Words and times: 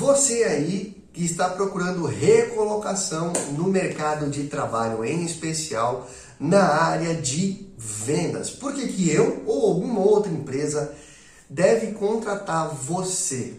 Você 0.00 0.44
aí 0.44 0.96
que 1.12 1.26
está 1.26 1.50
procurando 1.50 2.06
recolocação 2.06 3.34
no 3.52 3.64
mercado 3.64 4.30
de 4.30 4.44
trabalho, 4.44 5.04
em 5.04 5.26
especial 5.26 6.08
na 6.40 6.62
área 6.62 7.14
de 7.14 7.66
vendas. 7.76 8.48
Por 8.48 8.72
que, 8.72 8.88
que 8.88 9.10
eu 9.10 9.42
ou 9.44 9.66
alguma 9.66 10.00
outra 10.00 10.32
empresa 10.32 10.90
deve 11.50 11.88
contratar 11.92 12.74
você? 12.74 13.56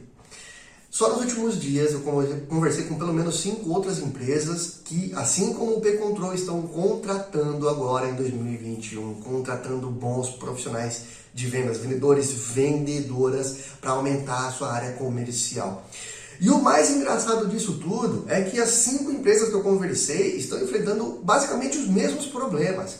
Só 0.90 1.10
nos 1.10 1.22
últimos 1.22 1.62
dias 1.62 1.94
eu 1.94 2.02
conversei 2.02 2.86
com 2.86 2.96
pelo 2.96 3.14
menos 3.14 3.40
cinco 3.40 3.70
outras 3.70 4.00
empresas 4.00 4.80
que, 4.84 5.14
assim 5.14 5.54
como 5.54 5.76
o 5.76 5.80
P-Control, 5.80 6.34
estão 6.34 6.64
contratando 6.64 7.70
agora 7.70 8.10
em 8.10 8.16
2021, 8.16 9.22
contratando 9.22 9.92
bons 9.92 10.32
profissionais 10.32 11.04
de 11.36 11.46
vendas, 11.46 11.78
vendedores, 11.78 12.32
vendedoras, 12.32 13.58
para 13.80 13.92
aumentar 13.92 14.48
a 14.48 14.52
sua 14.52 14.74
área 14.74 14.94
comercial. 14.94 15.86
E 16.42 16.50
o 16.50 16.60
mais 16.60 16.90
engraçado 16.90 17.48
disso 17.48 17.74
tudo 17.74 18.26
é 18.28 18.42
que 18.42 18.60
as 18.60 18.72
cinco 18.72 19.12
empresas 19.12 19.50
que 19.50 19.54
eu 19.54 19.62
conversei 19.62 20.38
estão 20.38 20.60
enfrentando 20.60 21.22
basicamente 21.24 21.78
os 21.78 21.88
mesmos 21.88 22.26
problemas. 22.26 22.96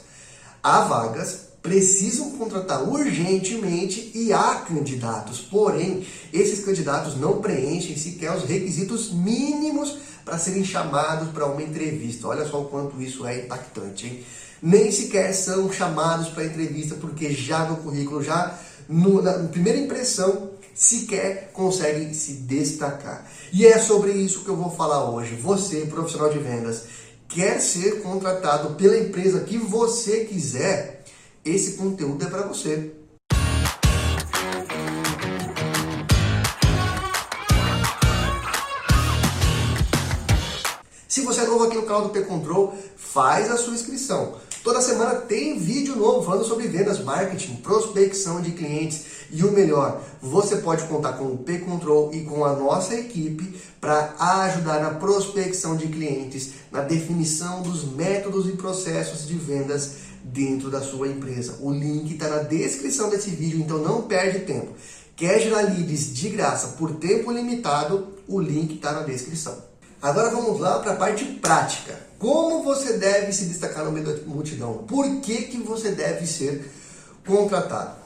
Há 0.62 0.82
vagas, 0.82 1.48
precisam 1.60 2.34
contratar 2.34 2.88
urgentemente 2.88 4.12
e 4.14 4.32
há 4.32 4.64
candidatos, 4.68 5.42
porém, 5.42 6.06
esses 6.32 6.64
candidatos 6.64 7.20
não 7.20 7.42
preenchem 7.42 7.98
sequer 7.98 8.32
os 8.32 8.44
requisitos 8.44 9.12
mínimos 9.12 9.98
para 10.24 10.38
serem 10.38 10.64
chamados 10.64 11.30
para 11.30 11.48
uma 11.48 11.64
entrevista. 11.64 12.28
Olha 12.28 12.46
só 12.46 12.62
o 12.62 12.66
quanto 12.66 13.02
isso 13.02 13.26
é 13.26 13.40
impactante, 13.40 14.06
hein? 14.06 14.24
Nem 14.62 14.92
sequer 14.92 15.34
são 15.34 15.74
chamados 15.74 16.30
para 16.30 16.46
entrevista 16.46 16.94
porque 16.94 17.34
já 17.34 17.66
no 17.66 17.78
currículo, 17.78 18.22
já 18.22 18.56
no, 18.88 19.20
na 19.20 19.34
primeira 19.48 19.80
impressão, 19.80 20.52
sequer 20.74 21.52
conseguem 21.54 22.14
se 22.14 22.34
destacar. 22.34 23.30
E 23.54 23.66
é 23.66 23.78
sobre 23.80 24.12
isso 24.14 24.44
que 24.44 24.50
eu 24.50 24.56
vou 24.56 24.72
falar 24.72 25.10
hoje. 25.10 25.36
Você, 25.36 25.86
profissional 25.86 26.30
de 26.30 26.40
vendas, 26.40 26.84
quer 27.28 27.60
ser 27.60 28.02
contratado 28.02 28.76
pela 28.76 28.98
empresa 28.98 29.42
que 29.42 29.58
você 29.58 30.26
quiser? 30.26 31.04
Esse 31.44 31.74
conteúdo 31.74 32.26
é 32.26 32.30
para 32.30 32.44
você. 32.44 32.92
Se 41.08 41.22
você 41.22 41.42
é 41.42 41.46
novo 41.46 41.66
aqui 41.66 41.76
no 41.76 41.84
canal 41.84 42.04
do 42.04 42.10
P-Control, 42.10 42.74
faz 42.96 43.52
a 43.52 43.58
sua 43.58 43.74
inscrição. 43.74 44.38
Toda 44.64 44.80
semana 44.80 45.16
tem 45.16 45.58
vídeo 45.58 45.96
novo 45.96 46.24
falando 46.24 46.46
sobre 46.46 46.68
vendas, 46.68 47.04
marketing, 47.04 47.56
prospecção 47.58 48.42
de 48.42 48.52
clientes 48.52 49.06
e 49.32 49.44
o 49.44 49.52
melhor, 49.52 50.00
você 50.22 50.58
pode 50.58 50.84
contar 50.84 51.14
com 51.14 51.34
o 51.34 51.38
P-Control 51.40 52.14
e 52.14 52.24
com 52.26 52.46
a 52.46 52.54
nossa 52.54 52.94
equipe 52.94 53.60
para 53.80 54.14
ajudar 54.20 54.80
na 54.80 54.92
prospecção 54.92 55.76
de 55.76 55.88
clientes, 55.88 56.52
na 56.72 56.82
definição 56.82 57.64
dos 57.64 57.84
métodos 57.96 58.48
e 58.48 58.52
processos 58.52 59.28
de 59.28 59.34
vendas 59.34 59.94
dentro 60.24 60.70
da 60.70 60.80
sua 60.80 61.08
empresa. 61.08 61.58
O 61.60 61.72
link 61.72 62.14
está 62.14 62.30
na 62.30 62.44
descrição 62.44 63.10
desse 63.10 63.32
vídeo, 63.32 63.60
então 63.60 63.80
não 63.80 64.04
perde 64.04 64.42
tempo. 64.42 64.76
Quer 65.16 65.40
gerar 65.40 65.62
leads 65.62 66.14
de 66.14 66.30
graça 66.30 66.76
por 66.78 66.92
tempo 66.96 67.32
limitado? 67.32 68.10
O 68.28 68.40
link 68.40 68.76
está 68.76 68.92
na 68.92 69.02
descrição. 69.02 69.71
Agora 70.02 70.32
vamos 70.32 70.60
lá 70.60 70.80
para 70.80 70.94
a 70.94 70.96
parte 70.96 71.24
prática. 71.26 71.96
Como 72.18 72.64
você 72.64 72.94
deve 72.94 73.32
se 73.32 73.46
destacar 73.46 73.86
no 73.86 73.92
meio 73.92 74.06
da 74.06 74.26
multidão? 74.26 74.84
Por 74.88 75.22
que, 75.22 75.44
que 75.44 75.58
você 75.58 75.92
deve 75.92 76.26
ser 76.26 76.72
contratado? 77.26 77.98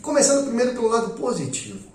Começando 0.00 0.46
primeiro 0.46 0.72
pelo 0.72 0.88
lado 0.88 1.10
positivo. 1.10 1.92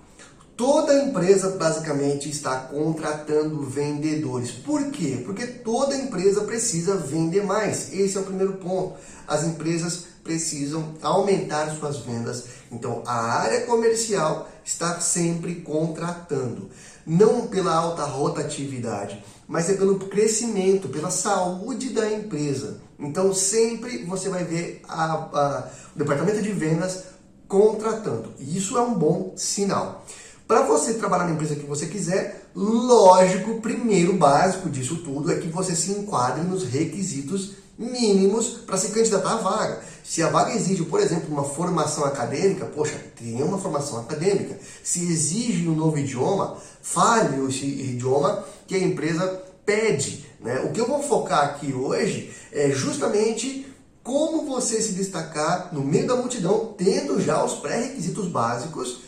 Toda 0.56 1.04
empresa 1.04 1.56
basicamente 1.58 2.30
está 2.30 2.58
contratando 2.58 3.64
vendedores. 3.64 4.52
Por 4.52 4.92
quê? 4.92 5.24
Porque 5.26 5.48
toda 5.48 5.96
empresa 5.96 6.42
precisa 6.42 6.98
vender 6.98 7.44
mais. 7.44 7.92
Esse 7.92 8.18
é 8.18 8.20
o 8.20 8.26
primeiro 8.26 8.54
ponto. 8.54 8.98
As 9.28 9.44
empresas 9.44 10.09
precisam 10.30 10.94
aumentar 11.02 11.76
suas 11.76 11.98
vendas. 11.98 12.44
Então, 12.72 13.02
a 13.04 13.40
área 13.42 13.62
comercial 13.62 14.48
está 14.64 15.00
sempre 15.00 15.56
contratando. 15.56 16.70
Não 17.04 17.48
pela 17.48 17.74
alta 17.74 18.04
rotatividade, 18.04 19.24
mas 19.48 19.68
é 19.72 19.74
pelo 19.74 19.98
crescimento, 19.98 20.88
pela 20.88 21.10
saúde 21.10 21.90
da 21.90 22.12
empresa. 22.12 22.80
Então 23.00 23.34
sempre 23.34 24.04
você 24.06 24.30
vai 24.30 24.44
ver 24.44 24.84
a, 24.88 25.14
a, 25.14 25.70
o 25.96 25.98
departamento 25.98 26.44
de 26.44 26.52
vendas 26.52 27.06
contratando. 27.48 28.34
E 28.38 28.56
isso 28.56 28.78
é 28.78 28.82
um 28.82 28.94
bom 28.94 29.34
sinal. 29.36 30.06
Para 30.48 30.62
você 30.62 30.94
trabalhar 30.96 31.26
na 31.26 31.32
empresa 31.32 31.56
que 31.56 31.66
você 31.66 31.88
quiser, 31.88 32.50
lógico, 32.54 33.60
primeiro 33.62 34.14
básico 34.14 34.70
disso 34.70 34.98
tudo 34.98 35.32
é 35.32 35.40
que 35.40 35.48
você 35.48 35.76
se 35.76 35.92
enquadre 35.92 36.44
nos 36.44 36.64
requisitos 36.64 37.56
mínimos 37.80 38.50
para 38.66 38.78
se 38.78 38.90
candidatar 38.90 39.32
à 39.32 39.38
vaga. 39.38 39.82
Se 40.04 40.22
a 40.22 40.30
vaga 40.30 40.54
exige, 40.54 40.84
por 40.84 41.00
exemplo, 41.00 41.32
uma 41.32 41.46
formação 41.46 42.04
acadêmica, 42.04 42.66
poxa, 42.66 43.00
tenha 43.16 43.46
uma 43.46 43.58
formação 43.58 44.00
acadêmica. 44.00 44.60
Se 44.84 45.10
exige 45.10 45.68
um 45.70 45.76
novo 45.76 45.98
idioma, 45.98 46.58
fale 46.82 47.48
esse 47.48 47.66
idioma 47.66 48.44
que 48.68 48.76
a 48.76 48.80
empresa 48.80 49.42
pede. 49.66 50.26
Né? 50.42 50.60
O 50.66 50.74
que 50.74 50.82
eu 50.82 50.88
vou 50.88 51.02
focar 51.02 51.46
aqui 51.46 51.72
hoje 51.74 52.34
é 52.52 52.70
justamente 52.72 53.66
como 54.04 54.46
você 54.46 54.82
se 54.82 54.94
destacar 54.94 55.70
no 55.72 55.82
meio 55.82 56.08
da 56.08 56.16
multidão, 56.16 56.74
tendo 56.78 57.22
já 57.22 57.44
os 57.44 57.54
pré-requisitos 57.56 58.28
básicos, 58.28 59.02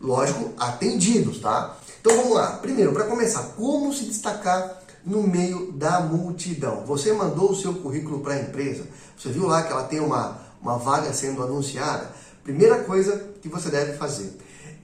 lógico, 0.00 0.52
atendidos, 0.58 1.40
tá? 1.40 1.76
Então 2.00 2.16
vamos 2.16 2.34
lá. 2.34 2.52
Primeiro, 2.52 2.92
para 2.92 3.04
começar, 3.04 3.42
como 3.56 3.92
se 3.92 4.04
destacar 4.04 4.82
no 5.06 5.22
meio 5.22 5.72
da 5.72 6.00
multidão? 6.00 6.84
Você 6.84 7.12
mandou 7.12 7.52
o 7.52 7.56
seu 7.56 7.72
currículo 7.74 8.20
para 8.20 8.34
a 8.34 8.40
empresa, 8.40 8.84
você 9.16 9.30
viu 9.30 9.46
lá 9.46 9.62
que 9.62 9.72
ela 9.72 9.84
tem 9.84 10.00
uma, 10.00 10.38
uma 10.60 10.76
vaga 10.76 11.12
sendo 11.12 11.42
anunciada? 11.42 12.10
Primeira 12.42 12.84
coisa 12.84 13.30
que 13.40 13.48
você 13.48 13.70
deve 13.70 13.96
fazer 13.96 14.36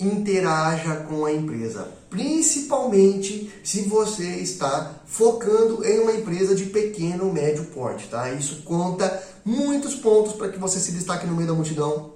interaja 0.02 0.96
com 1.08 1.24
a 1.24 1.32
empresa, 1.32 1.88
principalmente 2.10 3.52
se 3.62 3.82
você 3.82 4.24
está 4.36 5.02
focando 5.06 5.84
em 5.84 6.00
uma 6.00 6.12
empresa 6.12 6.54
de 6.54 6.66
pequeno 6.66 7.26
ou 7.26 7.32
médio 7.32 7.64
porte, 7.66 8.08
tá? 8.08 8.30
Isso 8.30 8.62
conta 8.62 9.22
muitos 9.44 9.94
pontos 9.94 10.32
para 10.32 10.48
que 10.48 10.58
você 10.58 10.78
se 10.80 10.92
destaque 10.92 11.26
no 11.26 11.34
meio 11.34 11.48
da 11.48 11.54
multidão. 11.54 12.12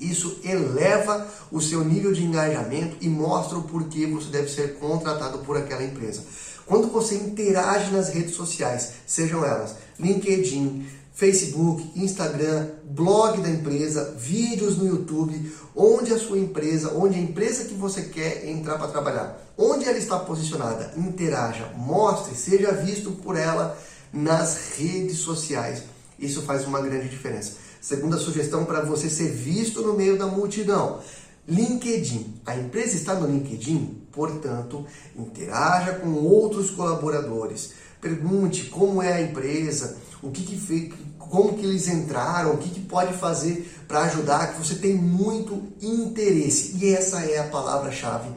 Isso 0.00 0.40
eleva 0.42 1.28
o 1.50 1.60
seu 1.60 1.84
nível 1.84 2.12
de 2.12 2.24
engajamento 2.24 2.96
e 3.00 3.08
mostra 3.08 3.56
o 3.56 3.62
porquê 3.62 4.06
você 4.06 4.28
deve 4.28 4.48
ser 4.48 4.78
contratado 4.78 5.38
por 5.38 5.56
aquela 5.56 5.84
empresa. 5.84 6.22
Quando 6.72 6.88
você 6.88 7.16
interage 7.16 7.90
nas 7.90 8.08
redes 8.08 8.34
sociais, 8.34 8.92
sejam 9.06 9.44
elas 9.44 9.74
LinkedIn, 10.00 10.86
Facebook, 11.12 11.92
Instagram, 11.94 12.66
blog 12.84 13.42
da 13.42 13.50
empresa, 13.50 14.16
vídeos 14.18 14.78
no 14.78 14.86
YouTube, 14.86 15.52
onde 15.76 16.14
a 16.14 16.18
sua 16.18 16.38
empresa, 16.38 16.94
onde 16.96 17.18
a 17.18 17.22
empresa 17.22 17.64
que 17.64 17.74
você 17.74 18.04
quer 18.04 18.48
entrar 18.48 18.78
para 18.78 18.88
trabalhar, 18.88 19.52
onde 19.58 19.84
ela 19.84 19.98
está 19.98 20.18
posicionada, 20.18 20.94
interaja, 20.96 21.70
mostre, 21.76 22.34
seja 22.34 22.72
visto 22.72 23.10
por 23.10 23.36
ela 23.36 23.76
nas 24.10 24.78
redes 24.78 25.18
sociais. 25.18 25.82
Isso 26.18 26.40
faz 26.40 26.66
uma 26.66 26.80
grande 26.80 27.10
diferença. 27.10 27.52
Segunda 27.82 28.16
sugestão 28.16 28.64
para 28.64 28.80
você 28.80 29.10
ser 29.10 29.28
visto 29.28 29.82
no 29.82 29.92
meio 29.92 30.16
da 30.16 30.26
multidão. 30.26 31.00
LinkedIn. 31.48 32.40
A 32.46 32.56
empresa 32.56 32.96
está 32.96 33.14
no 33.14 33.26
LinkedIn, 33.26 34.06
portanto, 34.12 34.86
interaja 35.16 35.94
com 35.94 36.10
outros 36.10 36.70
colaboradores. 36.70 37.72
Pergunte 38.00 38.64
como 38.64 39.02
é 39.02 39.12
a 39.12 39.22
empresa, 39.22 39.96
o 40.22 40.30
que, 40.30 40.42
que 40.42 40.56
fez, 40.56 40.92
como 41.18 41.54
que 41.54 41.64
eles 41.64 41.88
entraram, 41.88 42.54
o 42.54 42.58
que, 42.58 42.68
que 42.68 42.80
pode 42.80 43.14
fazer 43.14 43.70
para 43.86 44.02
ajudar, 44.02 44.52
que 44.52 44.58
você 44.58 44.76
tem 44.76 44.94
muito 44.94 45.62
interesse. 45.80 46.76
E 46.80 46.94
essa 46.94 47.20
é 47.20 47.38
a 47.38 47.44
palavra-chave. 47.44 48.30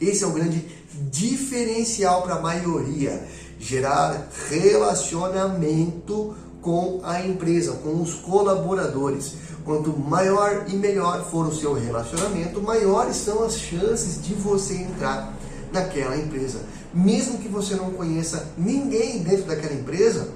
Esse 0.00 0.24
é 0.24 0.26
o 0.26 0.32
grande 0.32 0.64
diferencial 1.10 2.22
para 2.22 2.34
a 2.36 2.40
maioria. 2.40 3.26
Gerar 3.58 4.28
relacionamento 4.48 6.34
com 6.62 7.00
a 7.02 7.20
empresa, 7.20 7.72
com 7.82 8.00
os 8.00 8.14
colaboradores. 8.14 9.34
Quanto 9.64 9.96
maior 9.96 10.64
e 10.68 10.76
melhor 10.76 11.28
for 11.30 11.46
o 11.46 11.54
seu 11.54 11.74
relacionamento, 11.74 12.62
maiores 12.62 13.16
são 13.16 13.44
as 13.44 13.58
chances 13.58 14.22
de 14.22 14.34
você 14.34 14.74
entrar 14.74 15.36
naquela 15.72 16.16
empresa. 16.16 16.60
Mesmo 16.94 17.38
que 17.38 17.48
você 17.48 17.74
não 17.74 17.90
conheça 17.90 18.48
ninguém 18.56 19.22
dentro 19.22 19.44
daquela 19.44 19.74
empresa, 19.74 20.28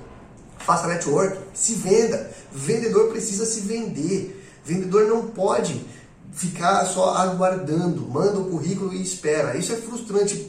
faça 0.59 0.87
network, 0.87 1.39
se 1.55 1.75
venda. 1.75 2.31
Vendedor 2.53 3.09
precisa 3.11 3.47
se 3.47 3.61
vender. 3.61 4.45
Vendedor 4.65 5.07
não 5.07 5.29
pode 5.29 5.85
ficar 6.37 6.85
só 6.85 7.15
aguardando, 7.15 8.07
manda 8.07 8.39
o 8.39 8.51
currículo 8.51 8.93
e 8.93 9.01
espera. 9.01 9.57
Isso 9.57 9.73
é 9.73 9.77
frustrante 9.77 10.47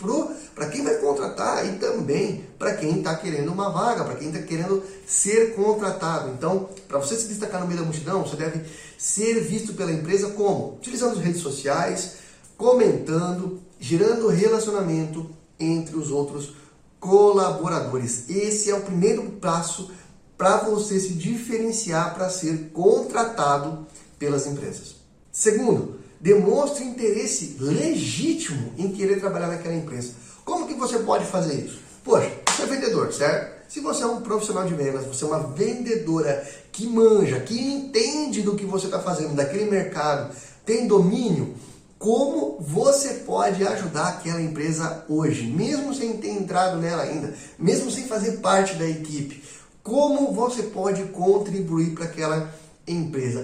para 0.54 0.68
quem 0.68 0.84
vai 0.84 0.96
contratar 0.96 1.66
e 1.66 1.78
também 1.78 2.44
para 2.60 2.76
quem 2.76 3.00
está 3.00 3.16
querendo 3.16 3.54
uma 3.54 3.70
vaga, 3.70 4.04
para 4.04 4.16
quem 4.16 4.28
está 4.28 4.42
querendo 4.42 4.84
ser 5.08 5.56
contratado. 5.56 6.30
Então, 6.32 6.70
para 6.90 7.00
você 7.00 7.16
se 7.16 7.30
destacar 7.30 7.62
no 7.62 7.68
meio 7.68 7.80
da 7.80 7.86
multidão, 7.86 8.22
você 8.22 8.36
deve 8.36 8.66
ser 8.98 9.40
visto 9.40 9.74
pela 9.74 9.92
empresa 9.92 10.32
como? 10.32 10.74
Utilizando 10.74 11.18
as 11.18 11.24
redes 11.24 11.42
sociais, 11.42 12.18
comentando, 12.58 13.62
gerando 13.80 14.28
relacionamento, 14.28 15.30
entre 15.58 15.96
os 15.96 16.12
outros 16.12 16.54
colaboradores. 17.00 18.30
Esse 18.30 18.70
é 18.70 18.76
o 18.76 18.82
primeiro 18.82 19.24
passo 19.42 19.90
para 20.38 20.58
você 20.58 21.00
se 21.00 21.14
diferenciar 21.14 22.14
para 22.14 22.30
ser 22.30 22.72
contratado 22.74 23.88
pelas 24.20 24.46
empresas. 24.46 24.97
Segundo, 25.38 26.00
demonstre 26.20 26.84
interesse 26.84 27.58
legítimo 27.60 28.74
em 28.76 28.92
querer 28.92 29.20
trabalhar 29.20 29.46
naquela 29.46 29.76
empresa. 29.76 30.14
Como 30.44 30.66
que 30.66 30.74
você 30.74 30.98
pode 30.98 31.26
fazer 31.26 31.54
isso? 31.54 31.80
Poxa, 32.04 32.32
você 32.48 32.64
é 32.64 32.66
vendedor, 32.66 33.14
certo? 33.14 33.72
Se 33.72 33.80
você 33.80 34.02
é 34.02 34.08
um 34.08 34.22
profissional 34.22 34.66
de 34.66 34.74
vendas, 34.74 35.06
você 35.06 35.24
é 35.24 35.28
uma 35.28 35.44
vendedora 35.54 36.44
que 36.72 36.88
manja, 36.88 37.40
que 37.42 37.56
entende 37.56 38.42
do 38.42 38.56
que 38.56 38.66
você 38.66 38.88
está 38.88 39.00
fazendo, 39.00 39.36
daquele 39.36 39.70
mercado, 39.70 40.36
tem 40.66 40.88
domínio, 40.88 41.54
como 42.00 42.58
você 42.60 43.22
pode 43.24 43.64
ajudar 43.64 44.08
aquela 44.08 44.42
empresa 44.42 45.06
hoje, 45.08 45.46
mesmo 45.46 45.94
sem 45.94 46.18
ter 46.18 46.30
entrado 46.30 46.78
nela 46.78 47.04
ainda, 47.04 47.36
mesmo 47.60 47.92
sem 47.92 48.06
fazer 48.08 48.38
parte 48.38 48.74
da 48.74 48.90
equipe? 48.90 49.44
Como 49.84 50.34
você 50.34 50.64
pode 50.64 51.04
contribuir 51.10 51.94
para 51.94 52.06
aquela 52.06 52.38
empresa? 52.38 52.67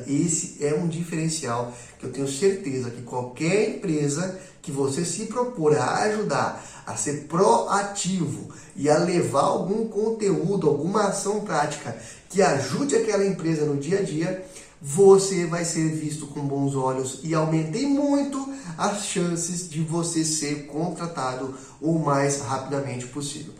Esse 0.07 0.63
é 0.65 0.73
um 0.73 0.87
diferencial 0.87 1.73
que 1.99 2.05
eu 2.05 2.11
tenho 2.11 2.27
certeza 2.27 2.89
que 2.89 3.01
qualquer 3.01 3.71
empresa 3.71 4.39
que 4.61 4.71
você 4.71 5.03
se 5.03 5.25
propor 5.25 5.75
a 5.75 6.03
ajudar, 6.03 6.63
a 6.85 6.95
ser 6.95 7.25
proativo 7.27 8.49
e 8.75 8.89
a 8.89 8.97
levar 8.97 9.41
algum 9.41 9.87
conteúdo, 9.89 10.69
alguma 10.69 11.07
ação 11.07 11.41
prática 11.41 11.95
que 12.29 12.41
ajude 12.41 12.95
aquela 12.95 13.25
empresa 13.25 13.65
no 13.65 13.75
dia 13.75 13.99
a 13.99 14.03
dia, 14.03 14.45
você 14.81 15.45
vai 15.45 15.63
ser 15.63 15.89
visto 15.89 16.27
com 16.27 16.41
bons 16.41 16.75
olhos 16.75 17.19
e 17.23 17.33
aumentei 17.33 17.85
muito 17.85 18.53
as 18.77 19.05
chances 19.05 19.69
de 19.69 19.81
você 19.81 20.25
ser 20.25 20.67
contratado 20.67 21.53
o 21.81 21.99
mais 21.99 22.41
rapidamente 22.41 23.07
possível. 23.07 23.53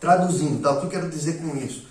Traduzindo, 0.00 0.62
tá? 0.62 0.72
o 0.72 0.80
que 0.80 0.86
eu 0.86 0.90
quero 0.90 1.10
dizer 1.10 1.40
com 1.40 1.56
isso? 1.56 1.86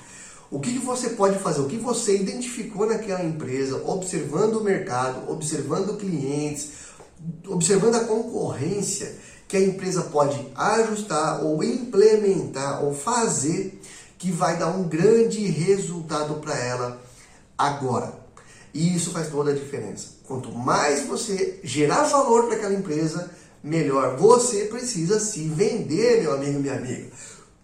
O 0.51 0.59
que 0.59 0.77
você 0.77 1.09
pode 1.09 1.39
fazer? 1.39 1.61
O 1.61 1.67
que 1.67 1.77
você 1.77 2.15
identificou 2.17 2.85
naquela 2.85 3.23
empresa, 3.23 3.81
observando 3.85 4.57
o 4.57 4.63
mercado, 4.63 5.31
observando 5.31 5.97
clientes, 5.97 6.69
observando 7.47 7.95
a 7.95 8.05
concorrência 8.05 9.15
que 9.47 9.57
a 9.57 9.61
empresa 9.61 10.03
pode 10.03 10.39
ajustar 10.55 11.43
ou 11.43 11.63
implementar 11.63 12.83
ou 12.83 12.93
fazer 12.93 13.79
que 14.17 14.31
vai 14.31 14.57
dar 14.57 14.67
um 14.67 14.87
grande 14.87 15.45
resultado 15.45 16.35
para 16.35 16.57
ela 16.57 17.01
agora. 17.57 18.13
E 18.73 18.95
isso 18.95 19.11
faz 19.11 19.29
toda 19.29 19.51
a 19.51 19.55
diferença. 19.55 20.15
Quanto 20.25 20.51
mais 20.51 21.05
você 21.05 21.59
gerar 21.63 22.03
valor 22.03 22.47
para 22.47 22.57
aquela 22.57 22.73
empresa, 22.73 23.31
melhor. 23.63 24.15
Você 24.17 24.65
precisa 24.65 25.19
se 25.19 25.47
vender, 25.47 26.21
meu 26.21 26.33
amigo, 26.33 26.59
minha 26.59 26.75
amiga. 26.75 27.09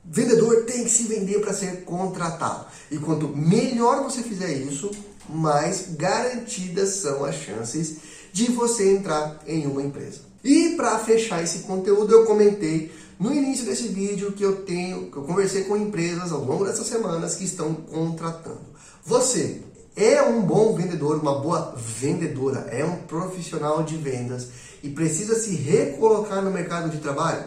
Vendedor 0.04 0.63
tem 0.66 0.83
que 0.83 0.89
se 0.89 1.04
vender 1.04 1.31
ser 1.61 1.83
contratado. 1.83 2.65
E 2.89 2.97
quanto 2.97 3.27
melhor 3.27 4.03
você 4.03 4.21
fizer 4.21 4.51
isso, 4.51 4.91
mais 5.29 5.95
garantidas 5.95 6.89
são 6.95 7.23
as 7.23 7.35
chances 7.35 7.97
de 8.33 8.51
você 8.51 8.91
entrar 8.91 9.39
em 9.47 9.65
uma 9.65 9.81
empresa. 9.81 10.19
E 10.43 10.69
para 10.75 10.97
fechar 10.99 11.43
esse 11.43 11.59
conteúdo, 11.59 12.11
eu 12.13 12.25
comentei 12.25 12.91
no 13.19 13.31
início 13.33 13.65
desse 13.65 13.87
vídeo 13.87 14.31
que 14.31 14.43
eu 14.43 14.63
tenho, 14.63 15.11
que 15.11 15.17
eu 15.17 15.23
conversei 15.23 15.65
com 15.65 15.77
empresas 15.77 16.31
ao 16.31 16.43
longo 16.43 16.65
dessas 16.65 16.87
semanas 16.87 17.35
que 17.35 17.43
estão 17.43 17.73
contratando. 17.73 18.61
Você 19.05 19.61
é 19.95 20.21
um 20.23 20.41
bom 20.41 20.73
vendedor, 20.75 21.19
uma 21.19 21.39
boa 21.39 21.75
vendedora, 21.77 22.67
é 22.71 22.83
um 22.83 22.97
profissional 23.03 23.83
de 23.83 23.97
vendas 23.97 24.47
e 24.81 24.89
precisa 24.89 25.39
se 25.39 25.53
recolocar 25.55 26.41
no 26.41 26.49
mercado 26.49 26.89
de 26.89 26.97
trabalho, 26.97 27.43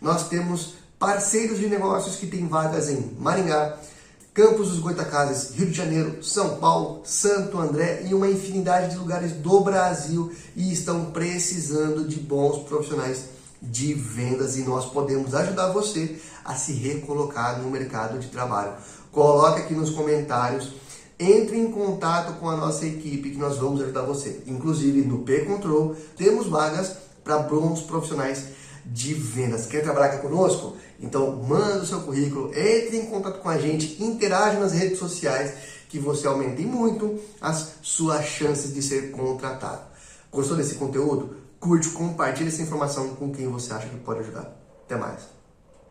nós 0.00 0.28
temos 0.28 0.74
parceiros 1.02 1.58
de 1.58 1.66
negócios 1.66 2.14
que 2.14 2.28
têm 2.28 2.46
vagas 2.46 2.88
em 2.88 3.16
Maringá, 3.18 3.76
Campos 4.32 4.68
dos 4.68 4.78
Goitacazes, 4.78 5.50
Rio 5.50 5.66
de 5.66 5.72
Janeiro, 5.72 6.22
São 6.22 6.58
Paulo, 6.58 7.02
Santo 7.04 7.58
André 7.58 8.04
e 8.08 8.14
uma 8.14 8.30
infinidade 8.30 8.90
de 8.90 8.98
lugares 8.98 9.32
do 9.32 9.60
Brasil 9.62 10.32
e 10.54 10.72
estão 10.72 11.06
precisando 11.06 12.06
de 12.06 12.20
bons 12.20 12.62
profissionais 12.68 13.24
de 13.60 13.92
vendas 13.94 14.56
e 14.56 14.62
nós 14.62 14.86
podemos 14.92 15.34
ajudar 15.34 15.72
você 15.72 16.20
a 16.44 16.54
se 16.54 16.72
recolocar 16.74 17.60
no 17.60 17.68
mercado 17.68 18.20
de 18.20 18.28
trabalho. 18.28 18.74
Coloque 19.10 19.62
aqui 19.62 19.74
nos 19.74 19.90
comentários 19.90 20.70
entre 21.18 21.58
em 21.58 21.72
contato 21.72 22.38
com 22.38 22.48
a 22.48 22.56
nossa 22.56 22.86
equipe 22.86 23.30
que 23.30 23.38
nós 23.38 23.58
vamos 23.58 23.82
ajudar 23.82 24.02
você. 24.02 24.44
Inclusive 24.46 25.02
no 25.02 25.18
P-Control 25.24 25.96
temos 26.16 26.46
vagas 26.46 26.92
para 27.24 27.38
bons 27.38 27.80
profissionais 27.80 28.61
de 28.84 29.14
vendas. 29.14 29.66
Quer 29.66 29.82
trabalhar 29.82 30.06
aqui 30.06 30.22
conosco? 30.22 30.76
Então 31.00 31.36
manda 31.36 31.82
o 31.82 31.86
seu 31.86 32.00
currículo, 32.00 32.50
entre 32.54 32.96
em 32.96 33.06
contato 33.06 33.40
com 33.40 33.48
a 33.48 33.58
gente, 33.58 34.02
interage 34.02 34.58
nas 34.58 34.72
redes 34.72 34.98
sociais 34.98 35.54
que 35.88 35.98
você 35.98 36.26
aumente 36.26 36.62
muito 36.62 37.20
as 37.40 37.74
suas 37.82 38.24
chances 38.24 38.72
de 38.72 38.80
ser 38.80 39.10
contratado. 39.10 39.82
Gostou 40.30 40.56
desse 40.56 40.76
conteúdo? 40.76 41.36
Curte, 41.60 41.90
compartilhe 41.90 42.48
essa 42.48 42.62
informação 42.62 43.10
com 43.10 43.30
quem 43.30 43.46
você 43.48 43.72
acha 43.72 43.88
que 43.88 43.98
pode 43.98 44.20
ajudar. 44.20 44.56
Até 44.84 44.96
mais. 44.96 45.31